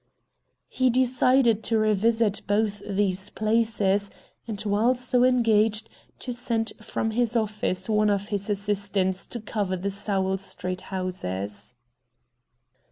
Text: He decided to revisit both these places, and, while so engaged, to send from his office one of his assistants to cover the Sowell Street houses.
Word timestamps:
He 0.67 0.89
decided 0.89 1.61
to 1.65 1.77
revisit 1.77 2.41
both 2.47 2.81
these 2.89 3.29
places, 3.29 4.09
and, 4.47 4.59
while 4.61 4.95
so 4.95 5.23
engaged, 5.23 5.91
to 6.17 6.33
send 6.33 6.73
from 6.81 7.11
his 7.11 7.35
office 7.35 7.87
one 7.87 8.09
of 8.09 8.29
his 8.29 8.49
assistants 8.49 9.27
to 9.27 9.39
cover 9.39 9.77
the 9.77 9.91
Sowell 9.91 10.39
Street 10.39 10.81
houses. 10.89 11.75